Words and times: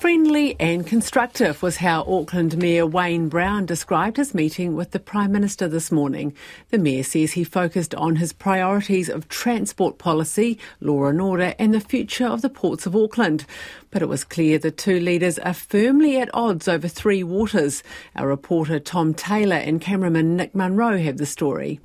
Friendly 0.00 0.56
and 0.58 0.86
constructive 0.86 1.62
was 1.62 1.76
how 1.76 2.04
Auckland 2.04 2.56
Mayor 2.56 2.86
Wayne 2.86 3.28
Brown 3.28 3.66
described 3.66 4.16
his 4.16 4.34
meeting 4.34 4.74
with 4.74 4.92
the 4.92 4.98
Prime 4.98 5.30
Minister 5.30 5.68
this 5.68 5.92
morning. 5.92 6.32
The 6.70 6.78
Mayor 6.78 7.02
says 7.02 7.32
he 7.32 7.44
focused 7.44 7.94
on 7.94 8.16
his 8.16 8.32
priorities 8.32 9.10
of 9.10 9.28
transport 9.28 9.98
policy, 9.98 10.58
law 10.80 11.04
and 11.04 11.20
order, 11.20 11.54
and 11.58 11.74
the 11.74 11.80
future 11.80 12.24
of 12.24 12.40
the 12.40 12.48
ports 12.48 12.86
of 12.86 12.96
Auckland. 12.96 13.44
But 13.90 14.00
it 14.00 14.08
was 14.08 14.24
clear 14.24 14.58
the 14.58 14.70
two 14.70 14.98
leaders 14.98 15.38
are 15.38 15.52
firmly 15.52 16.18
at 16.18 16.34
odds 16.34 16.66
over 16.66 16.88
three 16.88 17.22
waters. 17.22 17.82
Our 18.16 18.26
reporter 18.26 18.80
Tom 18.80 19.12
Taylor 19.12 19.56
and 19.56 19.82
cameraman 19.82 20.34
Nick 20.34 20.54
Munro 20.54 20.96
have 20.96 21.18
the 21.18 21.26
story. 21.26 21.78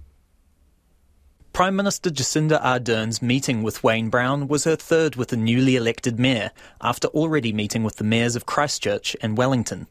Prime 1.56 1.78
Minister 1.78 2.10
Jacinda 2.10 2.62
Ardern's 2.62 3.22
meeting 3.22 3.64
with 3.64 3.82
Wayne 3.82 4.10
Brown 4.10 4.50
was 4.50 4.66
her 4.66 4.76
third 4.76 5.16
with 5.16 5.30
the 5.30 5.38
newly 5.38 5.78
elected 5.78 6.20
mayor, 6.20 6.52
after 6.82 7.08
already 7.08 7.54
meeting 7.54 7.82
with 7.82 7.96
the 7.96 8.04
mayors 8.04 8.36
of 8.36 8.46
Christchurch 8.46 9.16
and 9.22 9.38
Wellington. 9.38 9.88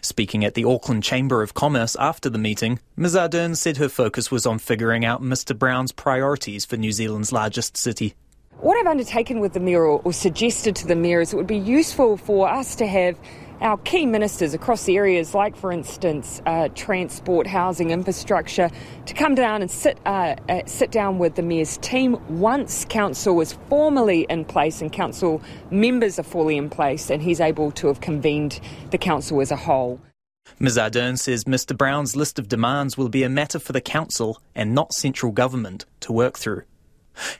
Speaking 0.00 0.44
at 0.44 0.54
the 0.54 0.62
Auckland 0.62 1.02
Chamber 1.02 1.42
of 1.42 1.54
Commerce 1.54 1.96
after 1.98 2.30
the 2.30 2.38
meeting, 2.38 2.78
Ms 2.96 3.16
Ardern 3.16 3.56
said 3.56 3.78
her 3.78 3.88
focus 3.88 4.30
was 4.30 4.46
on 4.46 4.60
figuring 4.60 5.04
out 5.04 5.20
Mr 5.20 5.58
Brown's 5.58 5.90
priorities 5.90 6.64
for 6.64 6.76
New 6.76 6.92
Zealand's 6.92 7.32
largest 7.32 7.76
city. 7.76 8.14
What 8.58 8.78
I've 8.78 8.86
undertaken 8.86 9.40
with 9.40 9.54
the 9.54 9.60
mayor 9.60 9.84
or 9.84 10.12
suggested 10.12 10.76
to 10.76 10.86
the 10.86 10.94
mayor 10.94 11.20
is 11.20 11.32
it 11.32 11.36
would 11.36 11.48
be 11.48 11.58
useful 11.58 12.16
for 12.16 12.48
us 12.48 12.76
to 12.76 12.86
have 12.86 13.18
our 13.60 13.78
key 13.78 14.06
ministers 14.06 14.54
across 14.54 14.84
the 14.84 14.96
areas, 14.96 15.34
like 15.34 15.56
for 15.56 15.72
instance 15.72 16.42
uh, 16.46 16.68
transport, 16.74 17.46
housing, 17.46 17.90
infrastructure, 17.90 18.70
to 19.06 19.14
come 19.14 19.34
down 19.34 19.62
and 19.62 19.70
sit 19.70 19.98
uh, 20.06 20.36
uh, 20.48 20.62
sit 20.66 20.90
down 20.90 21.18
with 21.18 21.34
the 21.34 21.42
mayor's 21.42 21.76
team 21.78 22.18
once 22.28 22.84
council 22.84 23.40
is 23.40 23.54
formally 23.68 24.26
in 24.28 24.44
place 24.44 24.80
and 24.80 24.92
council 24.92 25.42
members 25.70 26.18
are 26.18 26.24
fully 26.24 26.56
in 26.56 26.68
place, 26.68 27.10
and 27.10 27.22
he's 27.22 27.40
able 27.40 27.70
to 27.72 27.86
have 27.86 28.00
convened 28.00 28.60
the 28.90 28.98
council 28.98 29.40
as 29.40 29.50
a 29.50 29.56
whole. 29.56 30.00
Ms 30.60 30.76
Ardern 30.76 31.18
says 31.18 31.44
Mr 31.44 31.76
Brown's 31.76 32.14
list 32.14 32.38
of 32.38 32.48
demands 32.48 32.96
will 32.96 33.08
be 33.08 33.24
a 33.24 33.28
matter 33.28 33.58
for 33.58 33.72
the 33.72 33.80
council 33.80 34.40
and 34.54 34.74
not 34.74 34.92
central 34.92 35.32
government 35.32 35.84
to 36.00 36.12
work 36.12 36.38
through. 36.38 36.62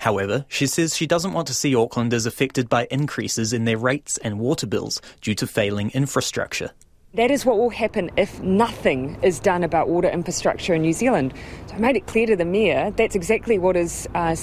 However, 0.00 0.44
she 0.48 0.66
says 0.66 0.96
she 0.96 1.06
doesn't 1.06 1.32
want 1.32 1.46
to 1.48 1.54
see 1.54 1.74
Aucklanders 1.74 2.26
affected 2.26 2.68
by 2.68 2.86
increases 2.90 3.52
in 3.52 3.64
their 3.64 3.78
rates 3.78 4.18
and 4.18 4.38
water 4.38 4.66
bills 4.66 5.00
due 5.20 5.34
to 5.34 5.46
failing 5.46 5.90
infrastructure. 5.90 6.72
That 7.14 7.30
is 7.30 7.46
what 7.46 7.56
will 7.56 7.70
happen 7.70 8.10
if 8.18 8.42
nothing 8.42 9.16
is 9.22 9.40
done 9.40 9.64
about 9.64 9.88
water 9.88 10.08
infrastructure 10.08 10.74
in 10.74 10.82
New 10.82 10.92
Zealand. 10.92 11.32
So 11.66 11.76
I 11.76 11.78
made 11.78 11.96
it 11.96 12.06
clear 12.06 12.26
to 12.26 12.36
the 12.36 12.44
mayor 12.44 12.90
that's 12.90 13.14
exactly 13.14 13.58
what 13.58 13.74
is 13.74 14.06
uh, 14.14 14.36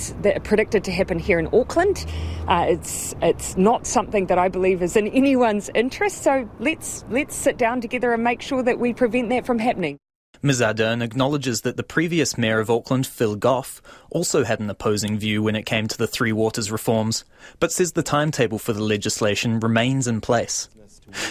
predicted 0.44 0.84
to 0.86 0.92
happen 0.92 1.20
here 1.20 1.38
in 1.38 1.48
Auckland. 1.54 2.04
Uh, 2.48 2.66
it's 2.70 3.14
it's 3.22 3.56
not 3.58 3.86
something 3.86 4.26
that 4.26 4.40
I 4.40 4.48
believe 4.48 4.82
is 4.82 4.96
in 4.96 5.08
anyone's 5.10 5.70
interest. 5.76 6.24
So 6.24 6.50
let's 6.60 7.06
let's 7.12 7.36
sit 7.36 7.58
down 7.58 7.80
together 7.80 8.12
and 8.12 8.24
make 8.24 8.42
sure 8.42 8.64
that 8.64 8.80
we 8.80 8.92
prevent 8.92 9.30
that 9.30 9.46
from 9.46 9.60
happening. 9.60 10.00
Ms 10.46 10.60
Ardern 10.60 11.02
acknowledges 11.02 11.62
that 11.62 11.78
the 11.78 11.84
previous 11.84 12.38
Mayor 12.38 12.60
of 12.60 12.70
Auckland, 12.70 13.08
Phil 13.08 13.38
Goff, 13.38 13.82
also 14.10 14.44
had 14.44 14.60
an 14.60 14.70
opposing 14.70 15.18
view 15.18 15.42
when 15.42 15.56
it 15.56 15.66
came 15.66 15.88
to 15.88 15.98
the 15.98 16.06
Three 16.06 16.34
Waters 16.34 16.70
reforms, 16.70 17.24
but 17.62 17.72
says 17.72 17.94
the 17.94 18.04
timetable 18.04 18.60
for 18.60 18.74
the 18.74 18.84
legislation 18.84 19.62
remains 19.62 20.06
in 20.06 20.20
place. 20.20 20.68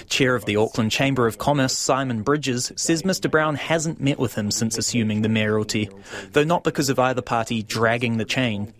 Chair 0.08 0.34
of 0.34 0.44
the 0.44 0.56
Auckland 0.56 0.90
Chamber 0.90 1.26
of 1.26 1.38
Commerce, 1.38 1.76
Simon 1.76 2.22
Bridges, 2.22 2.72
says 2.76 3.02
Mr 3.02 3.30
Brown 3.30 3.54
hasn't 3.54 4.00
met 4.00 4.18
with 4.18 4.34
him 4.34 4.50
since 4.50 4.78
assuming 4.78 5.22
the 5.22 5.28
mayoralty, 5.28 5.90
though 6.32 6.44
not 6.44 6.64
because 6.64 6.88
of 6.88 6.98
either 6.98 7.22
party 7.22 7.62
dragging 7.62 8.18
the 8.18 8.24
chain. 8.24 8.72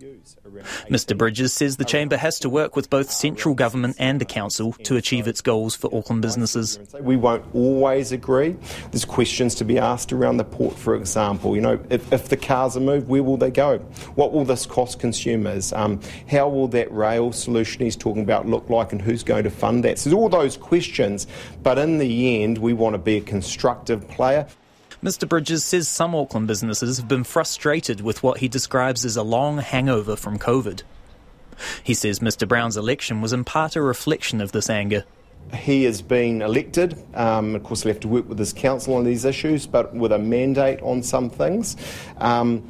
Mr 0.89 1.17
Bridges 1.17 1.53
says 1.53 1.77
the 1.77 1.85
Chamber 1.85 2.17
has 2.17 2.39
to 2.41 2.49
work 2.49 2.77
with 2.77 2.91
both 2.91 3.11
central 3.11 3.55
government 3.55 3.97
and 3.99 4.21
the 4.21 4.25
Council 4.25 4.73
to 4.85 4.97
achieve 4.97 5.27
its 5.27 5.41
goals 5.41 5.75
for 5.75 5.95
Auckland 5.95 6.23
businesses. 6.23 6.79
We 7.01 7.17
won't 7.17 7.45
always 7.55 8.13
agree. 8.13 8.57
There's 8.91 9.05
questions 9.05 9.55
to 9.57 9.65
be 9.65 9.79
asked 9.79 10.13
around 10.13 10.37
the 10.37 10.45
port, 10.45 10.77
for 10.77 10.95
example. 10.95 11.57
You 11.57 11.63
know, 11.63 11.81
if, 11.91 12.13
if 12.13 12.29
the 12.29 12.37
cars 12.37 12.77
are 12.77 12.81
moved, 12.81 13.09
where 13.09 13.23
will 13.23 13.37
they 13.37 13.51
go? 13.51 13.79
What 14.15 14.33
will 14.33 14.45
this 14.45 14.67
cost 14.67 15.01
consumers? 15.01 15.73
Um, 15.73 16.01
how 16.29 16.49
will 16.49 16.69
that 16.69 16.93
rail 16.93 17.33
solution 17.33 17.83
he's 17.83 17.97
talking 17.97 18.23
about 18.23 18.47
look 18.47 18.69
like 18.69 18.93
and 18.93 19.01
who's 19.01 19.23
going 19.23 19.45
to 19.45 19.51
fund 19.51 19.85
that? 19.85 19.99
So 19.99 20.13
all 20.15 20.29
those 20.29 20.57
questions, 20.57 20.82
but 21.63 21.79
in 21.79 21.99
the 21.99 22.43
end, 22.43 22.59
we 22.59 22.73
want 22.73 22.95
to 22.95 22.99
be 22.99 23.17
a 23.17 23.21
constructive 23.21 24.09
player. 24.09 24.47
Mr. 25.03 25.29
Bridges 25.29 25.65
says 25.65 25.89
some 25.89 26.15
Auckland 26.15 26.47
businesses 26.47 26.97
have 26.97 27.09
been 27.09 27.25
frustrated 27.25 28.01
with 28.01 28.23
what 28.23 28.39
he 28.39 28.47
describes 28.47 29.05
as 29.05 29.17
a 29.17 29.23
long 29.23 29.59
hangover 29.59 30.15
from 30.15 30.39
COVID. 30.39 30.83
He 31.83 31.95
says 31.95 32.21
Mr. 32.21 32.47
Brown's 32.47 32.77
election 32.77 33.21
was 33.21 33.33
in 33.33 33.45
part 33.45 33.75
a 33.75 33.83
reflection 33.83 34.41
of 34.41 34.53
this 34.53 34.71
anger. 34.71 35.05
He 35.55 35.85
has 35.85 36.03
been 36.03 36.41
elected. 36.41 36.97
Um, 37.15 37.57
of 37.57 37.65
course, 37.65 37.83
he'll 37.83 37.93
have 37.93 38.01
to 38.03 38.09
work 38.09 38.29
with 38.29 38.39
his 38.39 38.53
council 38.53 38.95
on 38.95 39.05
these 39.05 39.25
issues, 39.25 39.67
but 39.67 39.93
with 39.95 40.13
a 40.13 40.19
mandate 40.19 40.81
on 40.83 41.03
some 41.03 41.31
things. 41.31 41.77
Um, 42.19 42.69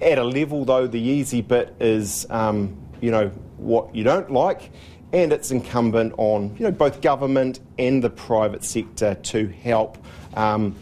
at 0.00 0.18
a 0.18 0.24
level, 0.24 0.64
though, 0.64 0.86
the 0.86 1.00
easy 1.00 1.42
bit 1.42 1.74
is, 1.80 2.26
um, 2.30 2.76
you 3.00 3.10
know, 3.10 3.28
what 3.56 3.94
you 3.94 4.04
don't 4.04 4.30
like, 4.30 4.70
and 5.12 5.32
it's 5.32 5.50
incumbent 5.50 6.14
on, 6.16 6.54
you 6.58 6.64
know, 6.64 6.70
both 6.70 7.00
government 7.00 7.60
and 7.78 8.02
the 8.02 8.10
private 8.10 8.64
sector 8.64 9.14
to 9.14 9.48
help 9.48 9.98
um, 10.34 10.74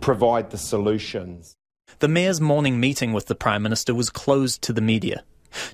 provide 0.00 0.50
the 0.50 0.58
solutions. 0.58 1.56
The 1.98 2.08
Mayor's 2.08 2.40
morning 2.40 2.78
meeting 2.78 3.12
with 3.12 3.26
the 3.26 3.34
Prime 3.34 3.62
Minister 3.62 3.94
was 3.94 4.10
closed 4.10 4.62
to 4.62 4.72
the 4.72 4.80
media. 4.80 5.24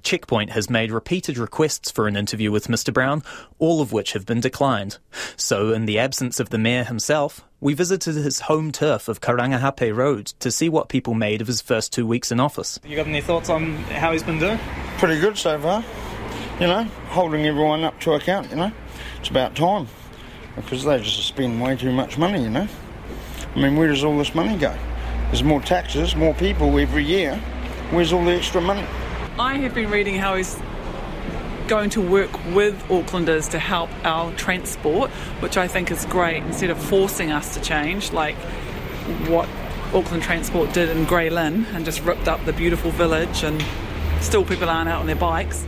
Checkpoint 0.03 0.51
has 0.51 0.71
made 0.71 0.93
repeated 0.93 1.39
requests 1.39 1.91
for 1.91 2.07
an 2.07 2.17
interview 2.17 2.53
with 2.53 2.69
Mr. 2.69 2.93
Brown, 2.93 3.23
all 3.59 3.81
of 3.81 3.93
which 3.93 4.13
have 4.13 4.27
been 4.27 4.41
declined. 4.41 4.99
So, 5.37 5.73
in 5.73 5.87
the 5.87 5.99
absence 5.99 6.39
of 6.39 6.51
the 6.51 6.59
Mayor 6.59 6.84
himself, 6.84 7.45
we 7.61 7.75
visited 7.75 8.15
his 8.15 8.41
home 8.41 8.73
turf 8.73 9.09
of 9.09 9.21
Karangahape 9.21 9.95
Road 9.95 10.27
to 10.41 10.51
see 10.51 10.69
what 10.69 10.89
people 10.89 11.15
made 11.15 11.41
of 11.41 11.47
his 11.47 11.61
first 11.61 11.93
two 11.93 12.07
weeks 12.07 12.31
in 12.31 12.41
office. 12.41 12.79
You 12.84 12.97
got 12.97 13.07
any 13.07 13.21
thoughts 13.21 13.49
on 13.49 13.75
how 13.84 14.13
he's 14.13 14.23
been 14.23 14.39
doing? 14.39 14.59
Pretty 14.99 15.21
good 15.21 15.37
so 15.37 15.59
far. 15.59 15.84
You 16.61 16.67
know, 16.69 16.85
holding 17.09 17.47
everyone 17.47 17.83
up 17.83 17.99
to 18.01 18.13
account, 18.13 18.51
you 18.51 18.57
know. 18.57 18.73
It's 19.19 19.31
about 19.31 19.57
time. 19.57 19.89
Because 20.55 20.85
they 20.85 20.99
just 21.01 21.27
spend 21.27 21.61
way 21.61 21.77
too 21.77 21.93
much 21.93 22.19
money, 22.19 22.43
you 22.43 22.51
know. 22.51 22.69
I 23.55 23.59
mean, 23.59 23.77
where 23.77 23.89
does 23.89 24.05
all 24.05 24.17
this 24.19 24.35
money 24.35 24.57
go? 24.57 24.77
There's 25.27 25.43
more 25.43 25.61
taxes, 25.63 26.15
more 26.15 26.35
people 26.35 26.79
every 26.79 27.05
year. 27.05 27.37
Where's 27.91 28.13
all 28.13 28.25
the 28.25 28.33
extra 28.33 28.61
money? 28.61 28.87
I 29.39 29.57
have 29.57 29.75
been 29.75 29.91
reading 29.91 30.17
how 30.17 30.37
he's 30.37 30.59
going 31.69 31.91
to 31.91 32.01
work 32.01 32.31
with 32.55 32.79
Aucklanders 32.89 33.51
to 33.51 33.59
help 33.59 33.89
our 34.05 34.33
transport, 34.34 35.11
which 35.41 35.57
I 35.57 35.69
think 35.69 35.91
is 35.91 36.05
great, 36.07 36.43
instead 36.43 36.71
of 36.71 36.79
forcing 36.79 37.33
us 37.33 37.55
to 37.55 37.61
change, 37.63 38.13
like 38.13 38.37
what 39.27 39.49
Auckland 39.95 40.23
Transport 40.23 40.73
did 40.73 40.91
in 40.91 41.05
Grey 41.05 41.31
Lynn 41.31 41.67
and 41.73 41.84
just 41.84 42.03
ripped 42.03 42.29
up 42.29 42.45
the 42.45 42.53
beautiful 42.53 42.91
village 42.91 43.43
and 43.43 43.63
still 44.21 44.45
people 44.45 44.69
aren't 44.69 44.89
out 44.89 45.01
on 45.01 45.07
their 45.07 45.17
bikes. 45.17 45.67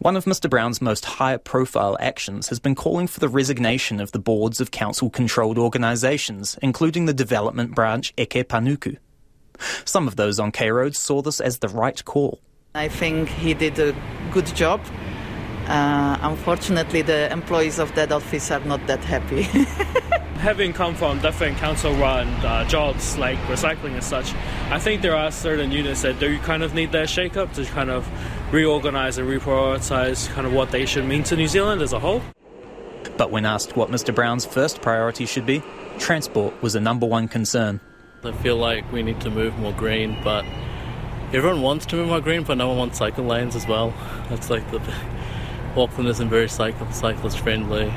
One 0.00 0.16
of 0.16 0.24
Mr 0.24 0.48
Brown's 0.48 0.80
most 0.80 1.04
high 1.04 1.36
profile 1.36 1.94
actions 2.00 2.48
has 2.48 2.58
been 2.58 2.74
calling 2.74 3.06
for 3.06 3.20
the 3.20 3.28
resignation 3.28 4.00
of 4.00 4.12
the 4.12 4.18
boards 4.18 4.58
of 4.58 4.70
council 4.70 5.10
controlled 5.10 5.58
organisations, 5.58 6.58
including 6.62 7.04
the 7.04 7.12
development 7.12 7.74
branch 7.74 8.14
Eke 8.16 8.48
Panuku. 8.48 8.96
Some 9.84 10.08
of 10.08 10.16
those 10.16 10.40
on 10.40 10.52
K 10.52 10.70
Road 10.70 10.96
saw 10.96 11.20
this 11.20 11.38
as 11.38 11.58
the 11.58 11.68
right 11.68 12.02
call. 12.06 12.40
I 12.74 12.88
think 12.88 13.28
he 13.28 13.52
did 13.52 13.78
a 13.78 13.94
good 14.32 14.46
job. 14.46 14.80
Uh, 15.66 16.16
unfortunately, 16.22 17.02
the 17.02 17.30
employees 17.30 17.78
of 17.78 17.94
that 17.94 18.10
office 18.10 18.50
are 18.50 18.60
not 18.60 18.86
that 18.86 19.04
happy. 19.04 19.46
Having 20.40 20.72
come 20.72 20.94
from 20.94 21.20
different 21.20 21.58
council 21.58 21.92
run 21.96 22.26
uh, 22.46 22.64
jobs 22.66 23.18
like 23.18 23.36
recycling 23.40 23.92
and 23.92 24.02
such, 24.02 24.32
I 24.70 24.78
think 24.78 25.02
there 25.02 25.14
are 25.14 25.30
certain 25.30 25.70
units 25.70 26.00
that 26.00 26.18
do 26.18 26.38
kind 26.38 26.62
of 26.62 26.72
need 26.72 26.92
that 26.92 27.10
shake 27.10 27.36
up 27.36 27.52
to 27.52 27.64
kind 27.66 27.90
of 27.90 28.08
reorganise 28.50 29.18
and 29.18 29.28
reprioritise 29.28 30.28
kind 30.30 30.46
of 30.46 30.54
what 30.54 30.70
they 30.70 30.86
should 30.86 31.04
mean 31.04 31.24
to 31.24 31.36
New 31.36 31.46
Zealand 31.46 31.82
as 31.82 31.92
a 31.92 32.00
whole. 32.00 32.22
But 33.18 33.30
when 33.30 33.44
asked 33.44 33.76
what 33.76 33.90
Mr 33.90 34.14
Brown's 34.14 34.46
first 34.46 34.80
priority 34.80 35.26
should 35.26 35.44
be, 35.44 35.62
transport 35.98 36.62
was 36.62 36.74
a 36.74 36.80
number 36.80 37.04
one 37.04 37.28
concern. 37.28 37.78
I 38.24 38.32
feel 38.32 38.56
like 38.56 38.90
we 38.90 39.02
need 39.02 39.20
to 39.20 39.30
move 39.30 39.58
more 39.58 39.74
green, 39.74 40.16
but 40.24 40.46
everyone 41.34 41.60
wants 41.60 41.84
to 41.86 41.96
move 41.96 42.08
more 42.08 42.22
green, 42.22 42.44
but 42.44 42.56
no 42.56 42.68
one 42.68 42.78
wants 42.78 42.96
cycle 42.96 43.26
lanes 43.26 43.56
as 43.56 43.66
well. 43.66 43.92
That's 44.30 44.48
like 44.48 44.68
the 44.70 44.80
Auckland 45.76 46.08
isn't 46.08 46.30
very 46.30 46.48
cycle 46.48 46.90
cyclist 46.92 47.40
friendly. 47.40 47.92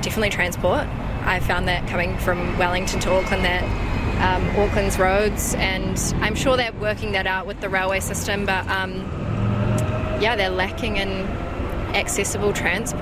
Definitely 0.00 0.30
transport. 0.30 0.86
I 1.24 1.40
found 1.40 1.68
that 1.68 1.88
coming 1.88 2.16
from 2.18 2.56
Wellington 2.58 3.00
to 3.00 3.12
Auckland 3.12 3.44
that 3.44 3.62
um, 4.18 4.48
Auckland's 4.56 4.98
roads, 4.98 5.54
and 5.54 5.98
I'm 6.20 6.34
sure 6.34 6.56
they're 6.56 6.72
working 6.72 7.12
that 7.12 7.26
out 7.26 7.46
with 7.46 7.60
the 7.60 7.68
railway 7.68 8.00
system, 8.00 8.46
but 8.46 8.66
um, 8.68 8.94
yeah, 10.20 10.34
they're 10.36 10.50
lacking 10.50 10.96
in 10.96 11.08
accessible 11.94 12.52
transport. 12.52 12.96